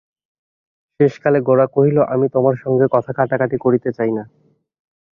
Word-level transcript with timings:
শেষকালে 0.99 1.39
গোরা 1.41 1.65
কহিল, 1.67 1.97
আমি 2.13 2.27
তোমার 2.29 2.55
সঙ্গে 2.55 2.85
কথা-কাটাকাটি 2.91 3.57
করতে 3.57 3.89
চাই 3.97 4.11
নে। 4.11 4.23